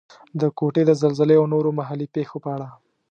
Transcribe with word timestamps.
د 0.41 0.41
کوټې 0.57 0.83
د 0.85 0.91
زلزلې 1.01 1.35
او 1.39 1.45
نورو 1.53 1.69
محلي 1.79 2.07
پېښو 2.15 2.37
په 2.43 2.49
اړه. 2.55 2.67